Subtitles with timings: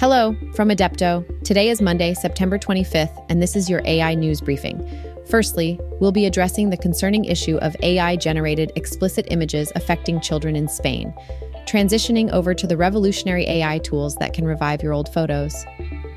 [0.00, 1.24] Hello from Adepto.
[1.42, 4.88] Today is Monday, September 25th, and this is your AI news briefing.
[5.28, 10.68] Firstly, we'll be addressing the concerning issue of AI generated explicit images affecting children in
[10.68, 11.12] Spain,
[11.66, 15.66] transitioning over to the revolutionary AI tools that can revive your old photos,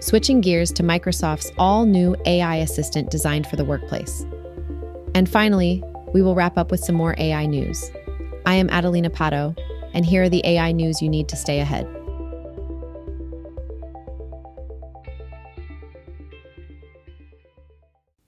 [0.00, 4.24] switching gears to Microsoft's all new AI assistant designed for the workplace.
[5.14, 5.84] And finally,
[6.14, 7.90] we will wrap up with some more AI news.
[8.46, 9.54] I am Adelina Pato,
[9.92, 11.86] and here are the AI news you need to stay ahead.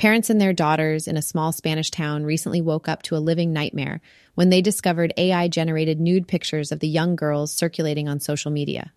[0.00, 3.52] Parents and their daughters in a small Spanish town recently woke up to a living
[3.52, 4.00] nightmare
[4.34, 8.94] when they discovered AI generated nude pictures of the young girls circulating on social media.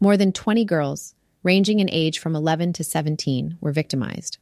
[0.00, 4.38] More than 20 girls, ranging in age from 11 to 17, were victimized.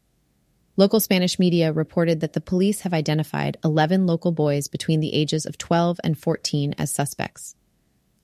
[0.78, 5.44] Local Spanish media reported that the police have identified 11 local boys between the ages
[5.44, 7.54] of 12 and 14 as suspects.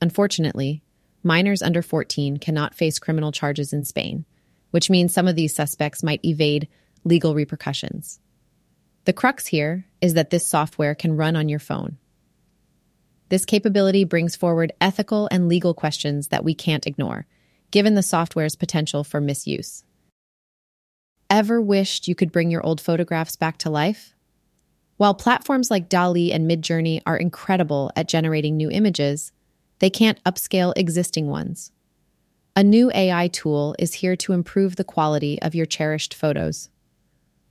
[0.00, 0.82] Unfortunately,
[1.22, 4.24] minors under 14 cannot face criminal charges in Spain,
[4.70, 6.66] which means some of these suspects might evade
[7.09, 8.20] legal repercussions.
[9.05, 11.97] The crux here is that this software can run on your phone.
[13.31, 17.27] This capability brings forward ethical and legal questions that we can't ignore,
[17.70, 19.84] given the software's potential for misuse.
[21.31, 24.15] Ever wished you could bring your old photographs back to life?
[24.97, 29.33] While platforms like DALL-E and Midjourney are incredible at generating new images,
[29.78, 31.70] they can't upscale existing ones.
[32.56, 36.70] A new AI tool is here to improve the quality of your cherished photos.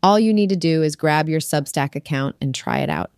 [0.07, 3.11] All you need to do is grab your Substack account and try it out.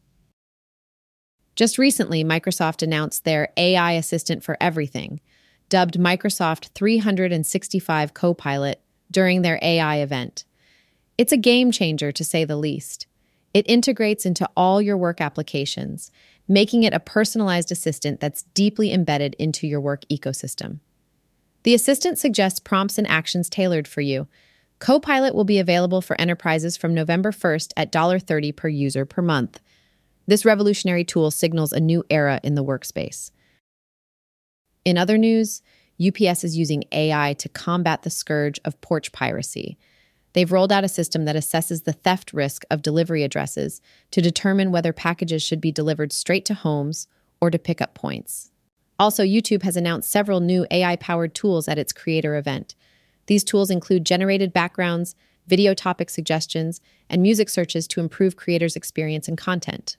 [1.55, 5.21] Just recently, Microsoft announced their AI Assistant for Everything,
[5.69, 8.81] dubbed Microsoft 365 Copilot,
[9.11, 10.45] during their AI event.
[11.15, 13.05] It's a game changer, to say the least.
[13.53, 16.09] It integrates into all your work applications,
[16.47, 20.79] making it a personalized assistant that's deeply embedded into your work ecosystem.
[21.61, 24.27] The assistant suggests prompts and actions tailored for you,
[24.79, 29.59] Copilot will be available for enterprises from November 1st at $1.30 per user per month.
[30.25, 33.31] This revolutionary tool signals a new era in the workspace.
[34.85, 35.61] In other news,
[36.01, 39.77] UPS is using AI to combat the scourge of porch piracy.
[40.33, 43.81] They've rolled out a system that assesses the theft risk of delivery addresses
[44.11, 47.07] to determine whether packages should be delivered straight to homes
[47.41, 48.51] or to pick up points.
[48.97, 52.75] Also, YouTube has announced several new AI powered tools at its creator event.
[53.29, 55.13] These tools include generated backgrounds,
[55.45, 56.81] video topic suggestions,
[57.11, 59.97] and music searches to improve creators' experience and content.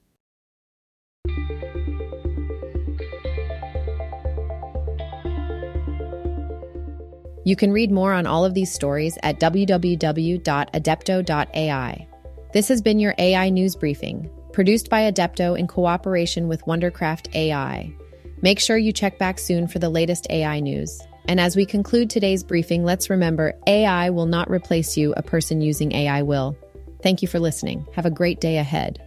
[7.45, 12.09] You can read more on all of these stories at www.adepto.ai.
[12.53, 17.95] This has been your AI News Briefing, produced by Adepto in cooperation with Wondercraft AI.
[18.43, 21.01] Make sure you check back soon for the latest AI news.
[21.27, 25.61] And as we conclude today's briefing, let's remember AI will not replace you, a person
[25.61, 26.57] using AI will.
[27.03, 27.87] Thank you for listening.
[27.95, 29.01] Have a great day ahead.